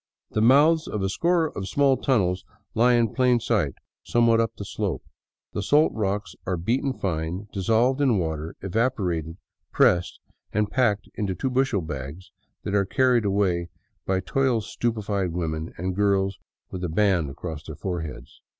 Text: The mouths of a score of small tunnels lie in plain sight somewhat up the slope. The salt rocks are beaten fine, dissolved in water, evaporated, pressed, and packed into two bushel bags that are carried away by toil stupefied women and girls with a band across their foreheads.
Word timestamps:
The 0.31 0.41
mouths 0.41 0.87
of 0.87 1.03
a 1.03 1.09
score 1.09 1.55
of 1.55 1.67
small 1.67 1.95
tunnels 1.95 2.43
lie 2.73 2.93
in 2.95 3.13
plain 3.13 3.39
sight 3.39 3.75
somewhat 4.01 4.39
up 4.39 4.55
the 4.57 4.65
slope. 4.65 5.03
The 5.53 5.61
salt 5.61 5.93
rocks 5.93 6.33
are 6.47 6.57
beaten 6.57 6.91
fine, 6.91 7.47
dissolved 7.53 8.01
in 8.01 8.17
water, 8.17 8.55
evaporated, 8.61 9.37
pressed, 9.71 10.19
and 10.51 10.71
packed 10.71 11.07
into 11.13 11.35
two 11.35 11.51
bushel 11.51 11.81
bags 11.81 12.31
that 12.63 12.73
are 12.73 12.83
carried 12.83 13.25
away 13.25 13.69
by 14.07 14.21
toil 14.21 14.61
stupefied 14.61 15.33
women 15.33 15.71
and 15.77 15.95
girls 15.95 16.39
with 16.71 16.83
a 16.83 16.89
band 16.89 17.29
across 17.29 17.61
their 17.63 17.75
foreheads. 17.75 18.41